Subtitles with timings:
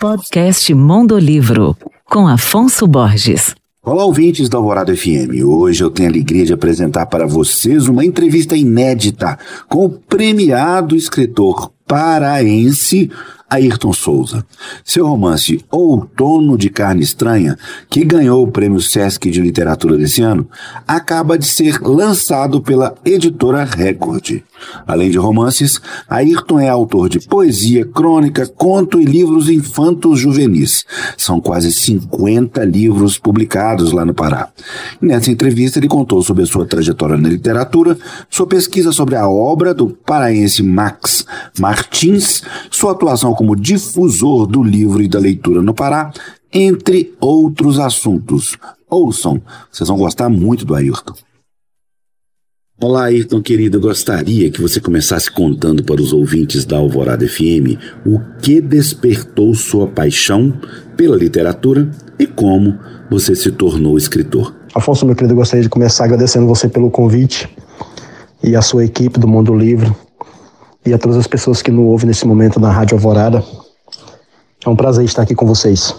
[0.00, 3.54] Podcast Mundo Livro, com Afonso Borges.
[3.84, 5.44] Olá, ouvintes da Alvorada FM.
[5.44, 10.96] Hoje eu tenho a alegria de apresentar para vocês uma entrevista inédita com o premiado
[10.96, 13.10] escritor paraense
[13.50, 14.46] Ayrton Souza.
[14.84, 17.58] Seu romance Outono de Carne Estranha,
[17.90, 20.48] que ganhou o prêmio Sesc de Literatura desse ano,
[20.86, 24.42] acaba de ser lançado pela editora Record.
[24.86, 30.84] Além de romances, Ayrton é autor de poesia, crônica, conto e livros infantos juvenis.
[31.16, 34.48] São quase 50 livros publicados lá no Pará.
[35.00, 37.98] nessa entrevista ele contou sobre a sua trajetória na literatura,
[38.28, 41.24] sua pesquisa sobre a obra do paraense Max
[41.58, 46.12] Martins, sua atuação como difusor do livro e da leitura no Pará,
[46.52, 48.58] entre outros assuntos.
[48.86, 49.40] Ouçam,
[49.72, 51.14] vocês vão gostar muito do Ayrton.
[52.78, 57.80] Olá, Ayrton querido, eu gostaria que você começasse contando para os ouvintes da Alvorada FM
[58.04, 60.52] o que despertou sua paixão
[60.94, 62.78] pela literatura e como
[63.10, 64.54] você se tornou escritor.
[64.74, 67.48] Afonso, meu querido, eu gostaria de começar agradecendo você pelo convite
[68.42, 69.90] e a sua equipe do Mundo Livre
[70.90, 73.44] e a todas as pessoas que nos ouvem nesse momento na Rádio Alvorada.
[74.64, 75.94] É um prazer estar aqui com vocês.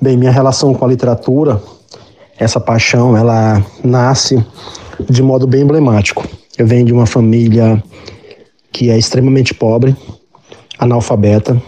[0.00, 1.60] Bem, minha relação com a literatura,
[2.38, 4.44] essa paixão, ela nasce
[5.10, 6.24] de modo bem emblemático.
[6.56, 7.82] Eu venho de uma família
[8.72, 9.96] que é extremamente pobre,
[10.78, 11.60] analfabeta,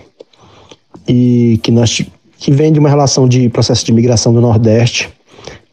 [1.09, 2.01] e que, nós,
[2.39, 5.11] que vem de uma relação de processo de migração do Nordeste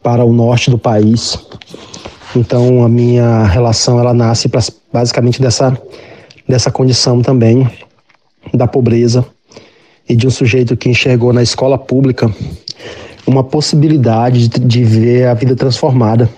[0.02, 1.38] para o norte do país.
[2.34, 4.50] Então, a minha relação ela nasce
[4.92, 5.80] basicamente dessa
[6.48, 7.68] dessa condição também
[8.54, 9.24] da pobreza
[10.08, 12.32] e de um sujeito que enxergou na escola pública
[13.26, 16.28] uma possibilidade de, de ver a vida transformada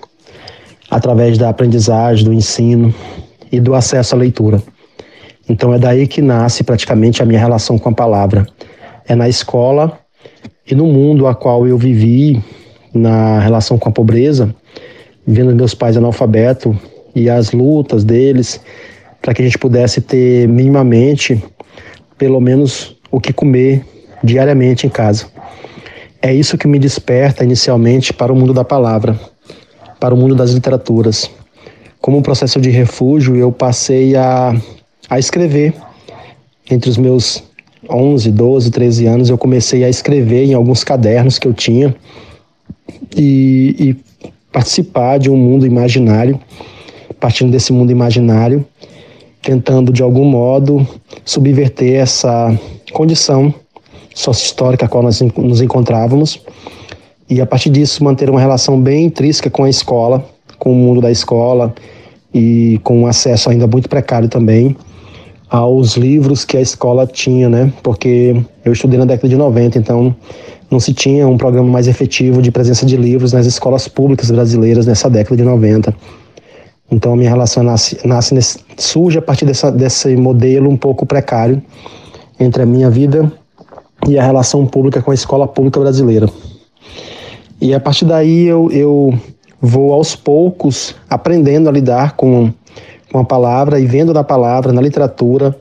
[0.91, 2.93] através da aprendizagem, do ensino
[3.53, 4.61] e do acesso à leitura.
[5.49, 8.47] Então é daí que nasce praticamente a minha relação com a palavra.
[9.07, 9.99] É na escola
[10.69, 12.43] e no mundo a qual eu vivi
[12.93, 14.55] na relação com a pobreza,
[15.25, 16.77] vendo meus pais analfabetos
[17.15, 18.61] e as lutas deles
[19.21, 21.43] para que a gente pudesse ter minimamente,
[22.17, 23.85] pelo menos, o que comer
[24.23, 25.27] diariamente em casa.
[26.23, 29.19] É isso que me desperta inicialmente para o mundo da palavra,
[29.99, 31.31] para o mundo das literaturas.
[32.01, 34.55] Como um processo de refúgio, eu passei a,
[35.09, 35.75] a escrever.
[36.71, 37.43] Entre os meus
[37.89, 41.95] 11, 12, 13 anos, eu comecei a escrever em alguns cadernos que eu tinha
[43.17, 43.97] e, e
[44.53, 46.39] participar de um mundo imaginário,
[47.19, 48.65] partindo desse mundo imaginário
[49.43, 50.87] tentando de algum modo
[51.25, 52.57] subverter essa
[52.93, 53.53] condição
[54.15, 56.41] sócio-histórica a qual nós nos encontrávamos
[57.29, 60.25] e a partir disso manter uma relação bem intrínseca com a escola,
[60.59, 61.73] com o mundo da escola
[62.35, 64.77] e com um acesso ainda muito precário também
[65.49, 67.73] aos livros que a escola tinha, né?
[67.83, 70.15] Porque eu estudei na década de 90, então
[70.71, 74.87] não se tinha um programa mais efetivo de presença de livros nas escolas públicas brasileiras
[74.87, 75.93] nessa década de 90.
[76.91, 81.07] Então a minha relação nasce, nasce nesse, surge a partir dessa, desse modelo um pouco
[81.07, 81.63] precário
[82.39, 83.31] entre a minha vida
[84.09, 86.29] e a relação pública com a escola pública brasileira.
[87.61, 89.15] E a partir daí eu, eu
[89.61, 92.51] vou aos poucos aprendendo a lidar com,
[93.13, 95.55] com a palavra e vendo na palavra, na literatura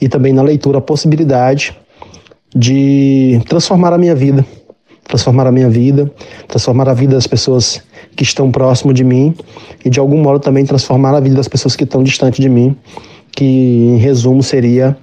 [0.00, 1.76] e também na leitura a possibilidade
[2.54, 4.46] de transformar a minha vida,
[5.04, 6.10] transformar a minha vida,
[6.48, 7.82] transformar a vida das pessoas
[8.16, 9.34] que estão próximo de mim
[9.84, 12.76] e de algum modo também transformar a vida das pessoas que estão distante de mim,
[13.32, 14.96] que em resumo seria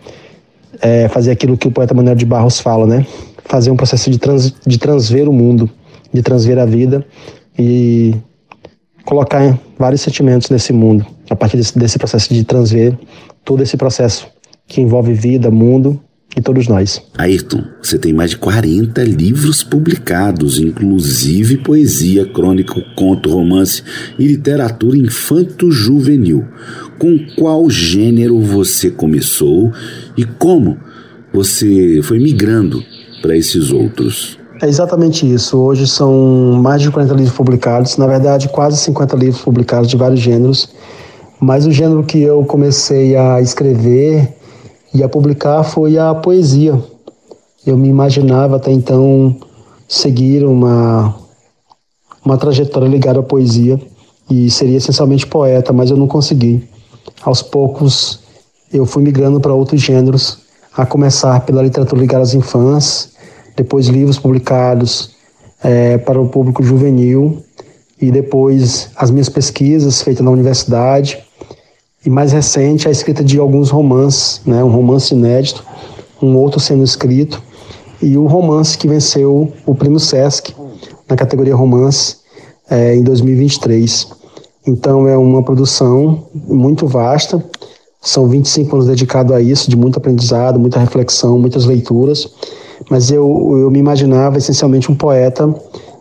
[0.82, 3.06] é, fazer aquilo que o poeta Manuel de Barros fala, né?
[3.46, 5.70] Fazer um processo de, trans, de transver o mundo,
[6.14, 7.06] de transver a vida
[7.58, 8.14] e
[9.06, 12.98] colocar vários sentimentos nesse mundo, a partir desse, desse processo de transver
[13.44, 14.28] todo esse processo
[14.68, 16.00] que envolve vida, mundo
[16.36, 17.02] e todos nós.
[17.18, 23.82] Ayrton, você tem mais de 40 livros publicados, inclusive poesia, crônica, conto, romance
[24.20, 26.46] e literatura infanto-juvenil.
[27.00, 29.72] Com qual gênero você começou
[30.16, 30.78] e como
[31.34, 32.84] você foi migrando
[33.22, 34.38] para esses outros?
[34.62, 35.58] É exatamente isso.
[35.58, 40.20] Hoje são mais de 40 livros publicados, na verdade, quase 50 livros publicados de vários
[40.20, 40.70] gêneros.
[41.40, 44.37] Mas o gênero que eu comecei a escrever
[44.98, 46.82] e a publicar foi a poesia.
[47.64, 49.36] Eu me imaginava até então
[49.88, 51.16] seguir uma,
[52.26, 53.80] uma trajetória ligada à poesia
[54.28, 56.68] e seria essencialmente poeta, mas eu não consegui.
[57.22, 58.22] Aos poucos
[58.74, 60.40] eu fui migrando para outros gêneros,
[60.76, 63.12] a começar pela literatura ligada às infâncias,
[63.56, 65.12] depois livros publicados
[65.64, 67.44] é, para o público juvenil
[68.02, 71.24] e depois as minhas pesquisas feitas na universidade
[72.08, 75.62] e mais recente a escrita de alguns romances, né, um romance inédito,
[76.22, 77.44] um outro sendo escrito
[78.02, 80.56] e o romance que venceu o Prêmio Sesc
[81.10, 82.16] na categoria romance
[82.70, 84.08] é, em 2023.
[84.66, 87.44] Então é uma produção muito vasta,
[88.02, 92.32] são 25 anos dedicados a isso, de muito aprendizado, muita reflexão, muitas leituras,
[92.90, 95.54] mas eu, eu me imaginava essencialmente um poeta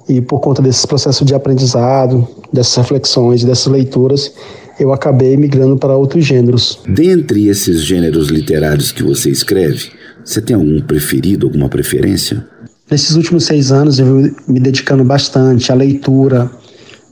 [0.08, 4.32] e por conta desse processo de aprendizado, dessas reflexões, dessas leituras,
[4.78, 6.80] eu acabei migrando para outros gêneros.
[6.86, 9.90] Dentre esses gêneros literários que você escreve,
[10.24, 12.44] você tem algum preferido, alguma preferência?
[12.90, 16.50] Nesses últimos seis anos, eu venho me dedicando bastante à leitura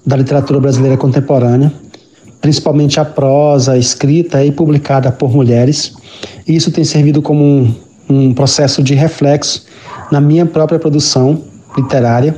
[0.06, 1.72] da literatura brasileira contemporânea,
[2.40, 5.94] principalmente a prosa escrita e publicada por mulheres.
[6.46, 7.74] E isso tem servido como um,
[8.08, 9.64] um processo de reflexo
[10.12, 11.42] na minha própria produção
[11.76, 12.36] literária.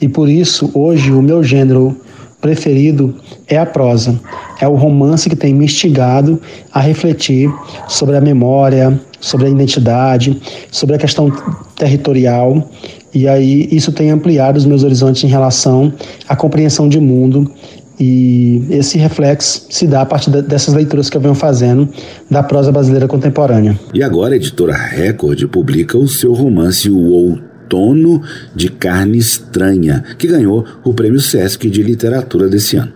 [0.00, 1.96] E por isso, hoje, o meu gênero
[2.40, 3.14] preferido
[3.46, 4.18] é a prosa.
[4.60, 6.40] É o romance que tem me instigado
[6.72, 7.52] a refletir
[7.88, 10.40] sobre a memória, sobre a identidade,
[10.70, 11.30] sobre a questão
[11.76, 12.70] territorial.
[13.14, 15.92] E aí isso tem ampliado os meus horizontes em relação
[16.28, 17.50] à compreensão de mundo.
[17.98, 21.88] E esse reflexo se dá a partir dessas leituras que eu venho fazendo
[22.30, 23.78] da prosa brasileira contemporânea.
[23.94, 28.22] E agora a editora Record publica o seu romance O Outono
[28.54, 32.92] de Carne Estranha, que ganhou o Prêmio Sesc de Literatura desse ano.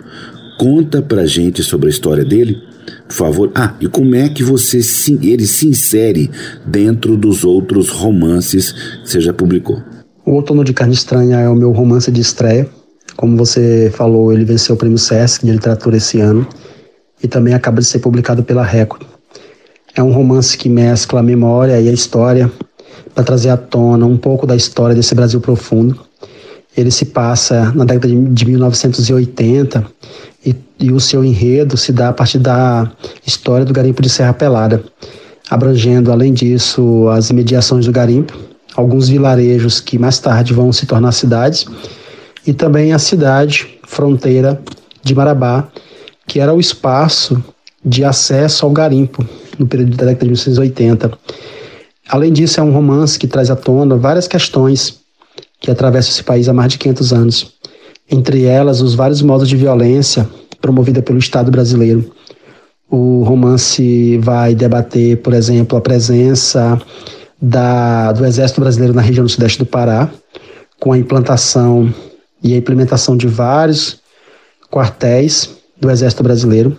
[0.59, 2.57] Conta pra gente sobre a história dele,
[3.09, 3.51] por favor.
[3.55, 6.31] Ah, e como é que você se, ele se insere
[6.65, 9.83] dentro dos outros romances que você já publicou?
[10.25, 12.69] O Outono de Carne Estranha é o meu romance de estreia.
[13.17, 16.47] Como você falou, ele venceu o Prêmio Sesc de Literatura esse ano
[17.23, 19.03] e também acaba de ser publicado pela Record.
[19.97, 22.51] É um romance que mescla a memória e a história
[23.15, 25.99] para trazer à tona um pouco da história desse Brasil profundo.
[26.77, 29.85] Ele se passa na década de 1980
[30.45, 32.91] e, e, o seu enredo se dá a partir da
[33.27, 34.83] história do garimpo de Serra Pelada,
[35.51, 38.39] abrangendo, além disso, as imediações do garimpo,
[38.77, 41.67] alguns vilarejos que mais tarde vão se tornar cidades,
[42.47, 44.61] e também a cidade fronteira
[45.03, 45.69] de Marabá,
[46.27, 47.43] que era o espaço
[47.85, 49.27] de acesso ao garimpo
[49.59, 51.11] no período da década de 1980.
[52.11, 54.99] Além disso, é um romance que traz à tona várias questões
[55.61, 57.53] que atravessam esse país há mais de 500 anos.
[58.11, 60.29] Entre elas, os vários modos de violência
[60.61, 62.11] promovida pelo Estado brasileiro.
[62.91, 66.83] O romance vai debater, por exemplo, a presença
[67.41, 70.11] da, do Exército Brasileiro na região do Sudeste do Pará,
[70.81, 71.95] com a implantação
[72.43, 74.01] e a implementação de vários
[74.69, 75.49] quartéis
[75.81, 76.77] do Exército Brasileiro,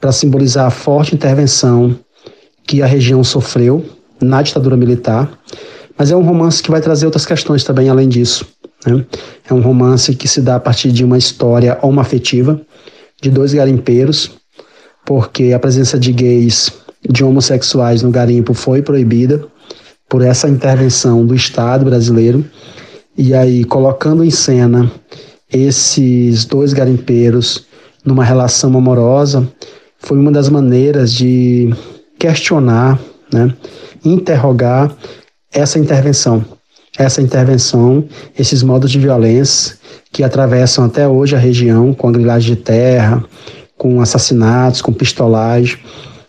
[0.00, 1.98] para simbolizar a forte intervenção
[2.64, 3.84] que a região sofreu
[4.24, 5.30] na ditadura militar,
[5.98, 8.46] mas é um romance que vai trazer outras questões também além disso.
[8.86, 9.04] Né?
[9.48, 12.60] É um romance que se dá a partir de uma história homoafetiva
[13.20, 14.30] de dois garimpeiros,
[15.04, 16.72] porque a presença de gays,
[17.08, 19.46] de homossexuais no garimpo foi proibida
[20.08, 22.44] por essa intervenção do Estado brasileiro.
[23.16, 24.90] E aí, colocando em cena
[25.52, 27.66] esses dois garimpeiros
[28.04, 29.46] numa relação amorosa,
[29.98, 31.72] foi uma das maneiras de
[32.18, 32.98] questionar
[33.32, 33.54] né,
[34.04, 34.94] interrogar
[35.52, 36.44] essa intervenção.
[36.98, 38.04] Essa intervenção,
[38.38, 39.76] esses modos de violência
[40.12, 43.24] que atravessam até hoje a região, com a grilagem de terra,
[43.78, 45.78] com assassinatos, com pistolagem.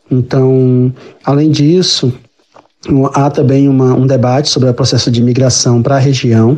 [0.09, 0.94] Então,
[1.25, 2.13] além disso,
[3.13, 6.57] há também uma, um debate sobre o processo de imigração para a região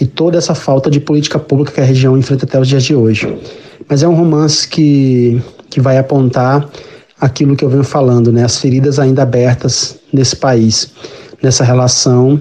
[0.00, 2.94] e toda essa falta de política pública que a região enfrenta até os dias de
[2.94, 3.38] hoje.
[3.88, 5.40] Mas é um romance que,
[5.70, 6.68] que vai apontar
[7.20, 10.92] aquilo que eu venho falando, né, as feridas ainda abertas nesse país,
[11.42, 12.40] nessa relação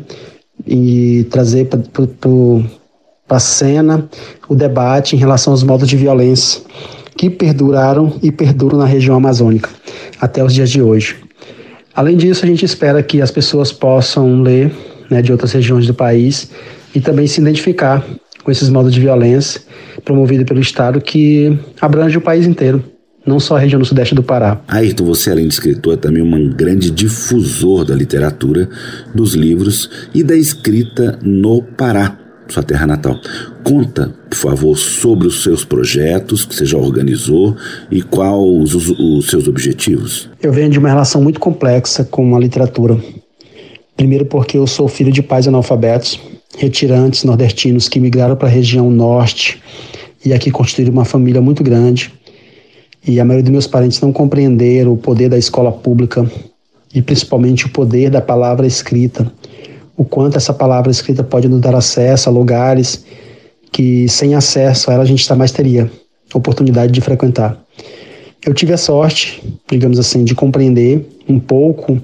[0.65, 4.07] e trazer para a cena
[4.47, 6.61] o debate em relação aos modos de violência
[7.17, 9.69] que perduraram e perduram na região amazônica
[10.19, 11.15] até os dias de hoje.
[11.95, 14.75] Além disso, a gente espera que as pessoas possam ler
[15.09, 16.49] né, de outras regiões do país
[16.93, 18.05] e também se identificar
[18.43, 19.61] com esses modos de violência
[20.03, 22.83] promovido pelo Estado que abrange o país inteiro
[23.25, 24.61] não só a região do sudeste do Pará.
[24.67, 28.69] Ayrton, você além de escritor é também um grande difusor da literatura,
[29.13, 32.17] dos livros e da escrita no Pará,
[32.47, 33.19] sua terra natal.
[33.63, 37.55] Conta, por favor, sobre os seus projetos que você já organizou
[37.89, 40.29] e quais os, os seus objetivos.
[40.41, 42.97] Eu venho de uma relação muito complexa com a literatura.
[43.97, 46.19] Primeiro porque eu sou filho de pais analfabetos,
[46.57, 49.61] retirantes nordestinos que migraram para a região norte
[50.23, 52.11] e aqui construíram uma família muito grande
[53.07, 56.29] e a maioria dos meus parentes não compreenderam o poder da escola pública
[56.93, 59.31] e principalmente o poder da palavra escrita,
[59.95, 63.05] o quanto essa palavra escrita pode nos dar acesso a lugares
[63.71, 65.91] que sem acesso a ela a gente jamais teria
[66.33, 67.57] oportunidade de frequentar.
[68.45, 71.99] Eu tive a sorte, digamos assim, de compreender um pouco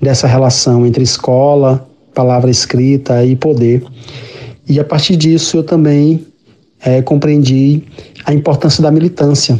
[0.00, 3.82] dessa relação entre escola palavra escrita e poder.
[4.68, 6.24] E a partir disso eu também
[6.84, 7.82] é, compreendi
[8.24, 9.58] a importância da militância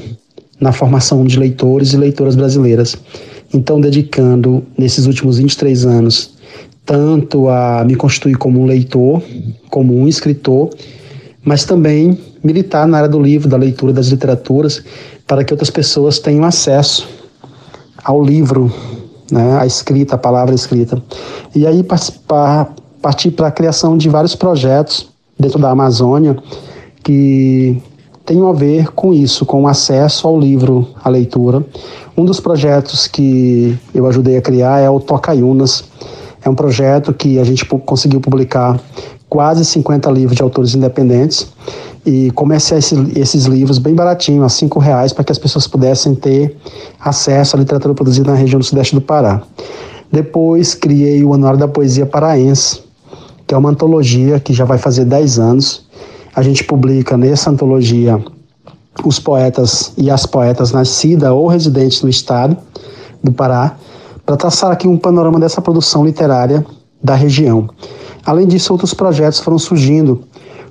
[0.62, 2.96] na formação de leitores e leitoras brasileiras.
[3.52, 6.32] Então, dedicando nesses últimos 23 anos
[6.84, 9.22] tanto a me constituir como um leitor,
[9.70, 10.70] como um escritor,
[11.44, 14.82] mas também militar na área do livro, da leitura, das literaturas,
[15.26, 17.08] para que outras pessoas tenham acesso
[18.02, 18.72] ao livro,
[19.30, 21.00] né, à escrita, à palavra escrita.
[21.54, 21.84] E aí
[23.00, 26.36] partir para a criação de vários projetos dentro da Amazônia
[27.02, 27.80] que
[28.32, 31.62] tenham a ver com isso, com o acesso ao livro, à leitura.
[32.16, 35.84] Um dos projetos que eu ajudei a criar é o Tocaiunas.
[36.42, 38.80] É um projeto que a gente conseguiu publicar
[39.28, 41.46] quase 50 livros de autores independentes
[42.06, 46.14] e comerciar esse, esses livros bem baratinho, a cinco reais, para que as pessoas pudessem
[46.14, 46.56] ter
[46.98, 49.42] acesso à literatura produzida na região do sudeste do Pará.
[50.10, 52.80] Depois criei o Anuário da Poesia Paraense,
[53.46, 55.86] que é uma antologia que já vai fazer 10 anos.
[56.34, 58.22] A gente publica nessa antologia
[59.04, 62.56] os poetas e as poetas nascidas ou residentes no estado
[63.22, 63.76] do Pará,
[64.24, 66.64] para traçar aqui um panorama dessa produção literária
[67.02, 67.68] da região.
[68.24, 70.22] Além disso, outros projetos foram surgindo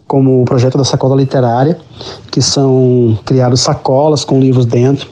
[0.07, 1.77] como o projeto da sacola literária,
[2.29, 5.09] que são criados sacolas com livros dentro,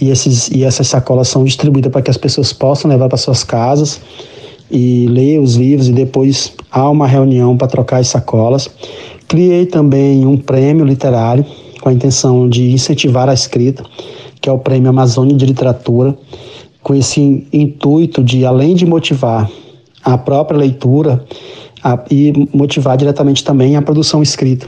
[0.00, 3.44] e, esses, e essas sacolas são distribuídas para que as pessoas possam levar para suas
[3.44, 4.00] casas
[4.70, 8.68] e ler os livros, e depois há uma reunião para trocar as sacolas.
[9.30, 11.46] Criei também um prêmio literário
[11.80, 13.84] com a intenção de incentivar a escrita,
[14.40, 16.18] que é o Prêmio Amazônia de Literatura,
[16.82, 19.48] com esse intuito de, além de motivar
[20.02, 21.24] a própria leitura,
[21.80, 24.66] a, e motivar diretamente também a produção escrita.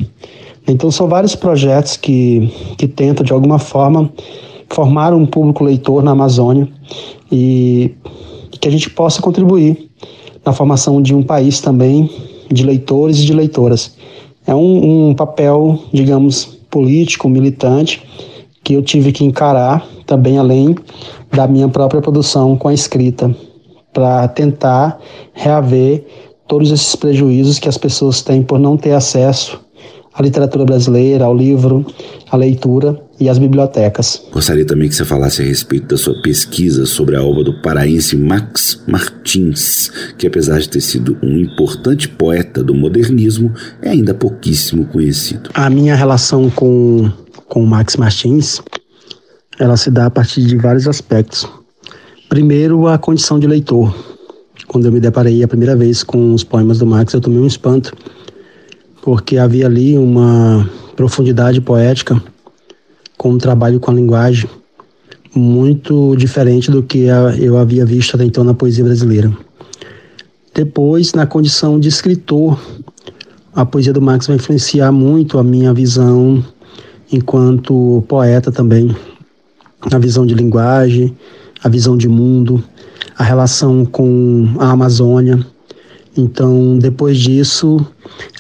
[0.69, 4.13] Então são vários projetos que, que tentam de alguma forma
[4.69, 6.69] formar um público leitor na Amazônia
[7.33, 7.97] e
[8.61, 9.91] que a gente possa contribuir
[10.47, 12.09] na formação de um país também
[12.49, 14.01] de leitores e de leitoras.
[14.47, 18.03] É um, um papel, digamos, político, militante,
[18.65, 20.75] que eu tive que encarar também além
[21.33, 23.35] da minha própria produção com a escrita,
[23.93, 25.01] para tentar
[25.33, 26.05] reaver
[26.47, 29.61] todos esses prejuízos que as pessoas têm por não ter acesso
[30.15, 31.85] à literatura brasileira, ao livro,
[32.31, 34.23] à leitura e às bibliotecas.
[34.33, 38.17] Gostaria também que você falasse a respeito da sua pesquisa sobre a obra do paraense
[38.17, 44.87] Max Martins, que apesar de ter sido um importante poeta do modernismo, é ainda pouquíssimo
[44.87, 45.51] conhecido.
[45.55, 47.11] A minha relação com,
[47.49, 48.61] com Max Martins,
[49.59, 51.47] ela se dá a partir de vários aspectos.
[52.29, 53.95] Primeiro, a condição de leitor
[54.73, 57.47] quando eu me deparei a primeira vez com os poemas do Max, eu tomei um
[57.47, 57.93] espanto,
[59.03, 62.23] porque havia ali uma profundidade poética
[63.23, 64.51] com um trabalho com a linguagem
[65.33, 67.07] muito diferente do que
[67.39, 69.33] eu havia visto até então na poesia brasileira.
[70.53, 72.61] Depois, na condição de escritor,
[73.55, 76.45] a poesia do Max vai influenciar muito a minha visão
[77.13, 78.95] enquanto poeta também,
[79.93, 81.17] a visão de linguagem,
[81.63, 82.63] a visão de mundo,
[83.17, 85.47] a relação com a Amazônia.
[86.17, 87.85] Então, depois disso,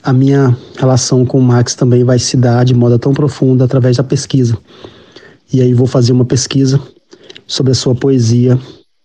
[0.03, 3.97] a minha relação com o Max também vai se dar de modo tão profunda através
[3.97, 4.59] da pesquisa.
[5.53, 6.81] E aí vou fazer uma pesquisa
[7.47, 8.59] sobre a sua poesia,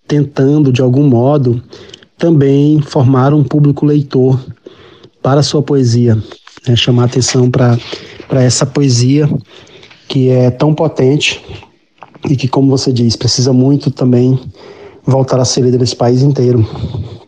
[0.08, 1.62] tentando de algum modo
[2.18, 4.40] também formar um público leitor
[5.22, 6.16] para a sua poesia,
[6.68, 6.76] né?
[6.76, 7.78] chamar atenção para
[8.44, 9.30] essa poesia
[10.08, 11.44] que é tão potente
[12.30, 14.40] e que, como você diz, precisa muito também
[15.06, 16.66] voltar a ser líder desse país inteiro,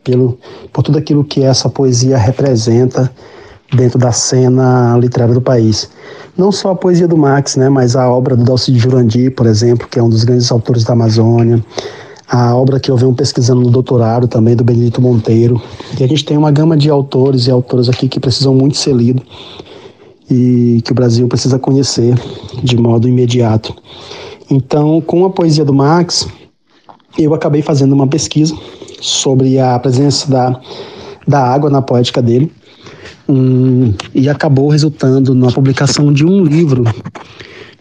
[0.04, 0.38] pelo,
[0.72, 3.12] por tudo aquilo que essa poesia representa
[3.76, 5.90] dentro da cena literária do país.
[6.38, 9.88] Não só a poesia do Max, né, mas a obra do Dalcide Jurandir, por exemplo,
[9.88, 11.64] que é um dos grandes autores da Amazônia,
[12.28, 15.62] a obra que eu venho pesquisando no doutorado também, do Benedito Monteiro.
[16.00, 18.96] E a gente tem uma gama de autores e autoras aqui que precisam muito ser
[18.96, 19.24] lidos
[20.30, 22.14] e que o Brasil precisa conhecer
[22.64, 23.76] de modo imediato.
[24.50, 26.28] Então, com a poesia do Max,
[27.18, 28.56] eu acabei fazendo uma pesquisa
[29.02, 30.60] sobre a presença da,
[31.28, 32.52] da água na poética dele
[33.28, 36.84] um, e acabou resultando na publicação de um livro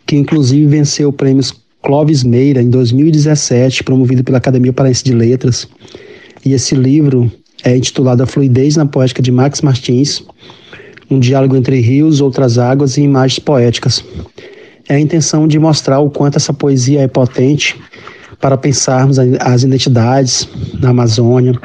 [0.07, 5.69] que inclusive venceu prêmios Clóvis Meira em 2017, promovido pela Academia Paraense de Letras.
[6.45, 7.31] E esse livro
[7.63, 10.23] é intitulado A Fluidez na Poética de Max Martins,
[11.11, 14.05] um diálogo entre rios, outras águas e imagens poéticas.
[14.89, 17.77] É a intenção de mostrar o quanto essa poesia é potente
[18.41, 20.49] para pensarmos as identidades
[20.81, 21.59] na Amazônia,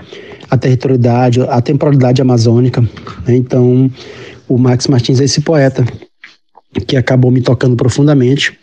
[0.49, 2.81] a territorialidade, a temporalidade amazônica.
[3.25, 3.35] Né?
[3.35, 3.89] Então,
[4.47, 5.85] o Max Martins é esse poeta
[6.87, 8.57] que acabou me tocando profundamente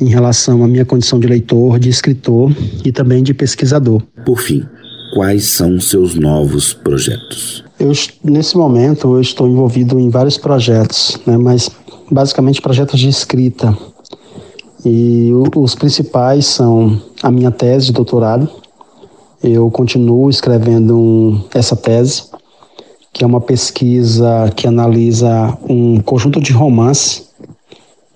[0.00, 2.52] em relação à minha condição de leitor, de escritor
[2.84, 4.02] e também de pesquisador.
[4.24, 4.64] Por fim,
[5.14, 7.64] quais são seus novos projetos?
[7.78, 11.70] Eu, nesse momento, eu estou envolvido em vários projetos, né, mas
[12.10, 13.76] basicamente projetos de escrita.
[14.88, 18.48] E os principais são a minha tese de doutorado.
[19.42, 22.30] Eu continuo escrevendo um, essa tese,
[23.12, 27.30] que é uma pesquisa que analisa um conjunto de romances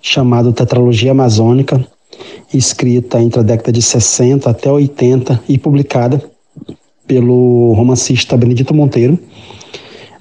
[0.00, 1.84] chamado Tetralogia Amazônica,
[2.54, 6.22] escrita entre a década de 60 até 80 e publicada
[7.04, 9.18] pelo romancista Benedito Monteiro.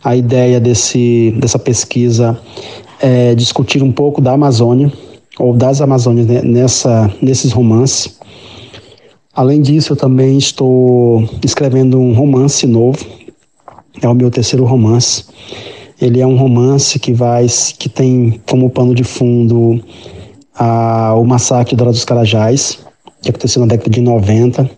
[0.03, 2.41] A ideia desse, dessa pesquisa
[2.99, 4.91] é discutir um pouco da Amazônia,
[5.39, 8.19] ou das Amazônias nessa, nesses romances.
[9.33, 12.99] Além disso, eu também estou escrevendo um romance novo,
[14.01, 15.25] é o meu terceiro romance.
[15.99, 19.81] Ele é um romance que vai que tem como pano de fundo
[20.53, 22.79] a, o massacre do dos Carajás,
[23.21, 24.69] que aconteceu na década de 90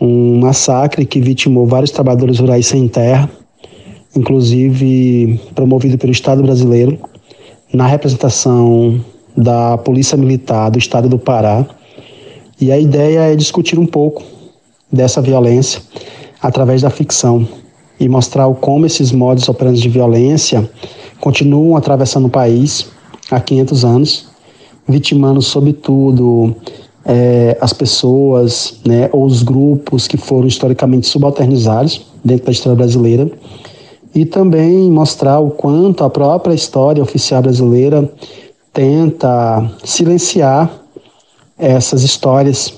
[0.00, 3.30] um massacre que vitimou vários trabalhadores rurais sem terra,
[4.14, 6.98] inclusive promovido pelo Estado brasileiro,
[7.72, 9.00] na representação
[9.36, 11.66] da Polícia Militar do Estado do Pará.
[12.60, 14.22] E a ideia é discutir um pouco
[14.90, 15.82] dessa violência
[16.40, 17.46] através da ficção
[17.98, 20.68] e mostrar como esses modos operantes de violência
[21.20, 22.86] continuam atravessando o país
[23.30, 24.28] há 500 anos,
[24.86, 26.54] vitimando sobretudo
[27.04, 33.30] é, as pessoas né, ou os grupos que foram historicamente subalternizados dentro da história brasileira
[34.14, 38.08] e também mostrar o quanto a própria história oficial brasileira
[38.74, 40.70] tenta silenciar
[41.56, 42.74] essas histórias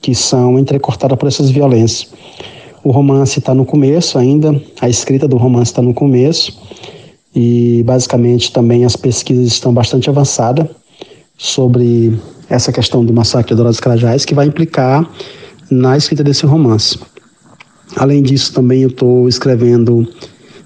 [0.00, 2.12] que são entrecortadas por essas violências.
[2.84, 6.60] O romance está no começo ainda, a escrita do romance está no começo
[7.34, 10.68] e basicamente também as pesquisas estão bastante avançadas
[11.38, 12.16] sobre
[12.48, 15.10] essa questão do massacre de Carajás, que vai implicar
[15.70, 16.98] na escrita desse romance.
[17.96, 20.06] Além disso, também eu estou escrevendo,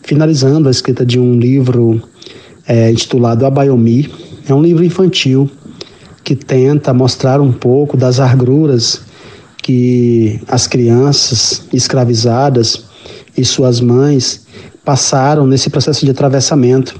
[0.02, 2.02] finalizando a escrita de um livro
[2.66, 4.10] é, intitulado Abayomi.
[4.48, 5.50] É um livro infantil
[6.24, 9.02] que tenta mostrar um pouco das agruras
[9.62, 12.86] que as crianças escravizadas
[13.36, 14.46] e suas mães
[14.82, 16.98] passaram nesse processo de atravessamento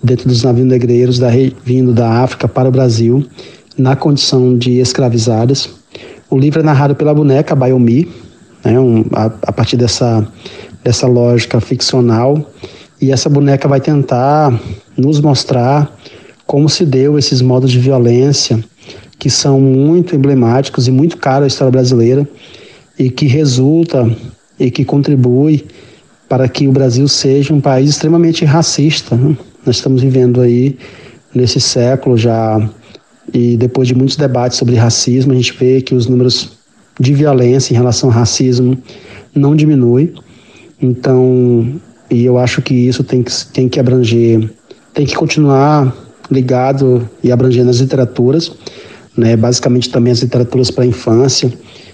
[0.00, 1.28] dentro dos navios negreiros da,
[1.64, 3.26] vindo da África para o Brasil
[3.76, 5.68] na condição de escravizadas.
[6.30, 8.08] O livro é narrado pela boneca Bayomi,
[8.64, 10.24] né, um, a, a, partir dessa,
[10.84, 12.48] dessa lógica ficcional,
[13.00, 14.56] e essa boneca vai tentar
[14.96, 15.95] nos mostrar
[16.46, 18.62] como se deu esses modos de violência
[19.18, 22.28] que são muito emblemáticos e muito caros à história brasileira
[22.98, 24.08] e que resulta
[24.58, 25.64] e que contribui
[26.28, 29.16] para que o Brasil seja um país extremamente racista.
[29.16, 29.36] Né?
[29.64, 30.76] Nós estamos vivendo aí
[31.34, 32.68] nesse século já
[33.32, 36.56] e depois de muitos debates sobre racismo, a gente vê que os números
[36.98, 38.78] de violência em relação ao racismo
[39.34, 40.14] não diminui.
[40.80, 41.80] Então,
[42.10, 44.48] e eu acho que isso tem que, tem que abranger,
[44.94, 48.52] tem que continuar ligado e abrangendo as literaturas,
[49.16, 49.36] né?
[49.36, 51.52] basicamente também as literaturas para a infância,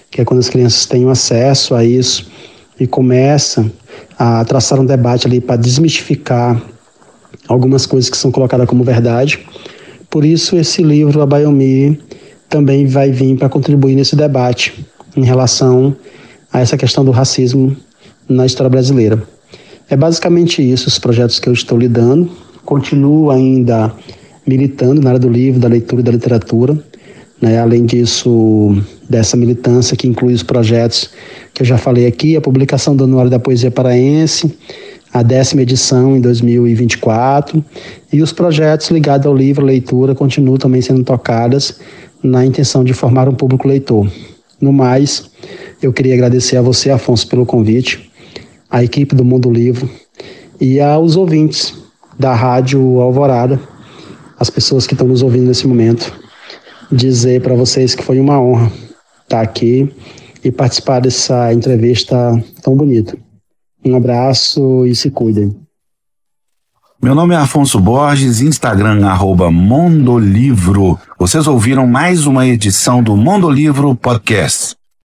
[0.09, 2.31] que é quando as crianças têm acesso a isso
[2.79, 3.71] e começam
[4.17, 6.61] a traçar um debate ali para desmistificar
[7.47, 9.39] algumas coisas que são colocadas como verdade
[10.13, 11.99] por isso, esse livro, A Biomi,
[12.47, 14.85] também vai vir para contribuir nesse debate
[15.17, 15.95] em relação
[16.51, 17.75] a essa questão do racismo
[18.29, 19.23] na história brasileira.
[19.89, 22.29] É basicamente isso, os projetos que eu estou lidando.
[22.63, 23.91] Continuo ainda
[24.45, 26.77] militando na área do livro, da leitura e da literatura.
[27.41, 27.59] Né?
[27.59, 28.75] Além disso,
[29.09, 31.09] dessa militância que inclui os projetos
[31.53, 34.57] que eu já falei aqui, a publicação do Anuário da Poesia Paraense,
[35.13, 37.63] a décima edição em 2024
[38.11, 41.79] e os projetos ligados ao livro leitura continuam também sendo tocadas
[42.23, 44.09] na intenção de formar um público leitor.
[44.59, 45.29] No mais,
[45.81, 48.09] eu queria agradecer a você, Afonso, pelo convite,
[48.71, 49.87] à equipe do Mundo Livro
[50.59, 51.75] e aos ouvintes
[52.17, 53.59] da Rádio Alvorada,
[54.39, 56.13] as pessoas que estão nos ouvindo nesse momento,
[56.91, 58.71] dizer para vocês que foi uma honra
[59.23, 59.91] estar aqui
[60.43, 62.15] e participar dessa entrevista
[62.61, 63.17] tão bonita.
[63.85, 65.55] Um abraço e se cuidem.
[67.01, 70.97] Meu nome é Afonso Borges, Instagram arroba Mondolivro.
[71.19, 74.75] Vocês ouviram mais uma edição do Mondolivro Podcast.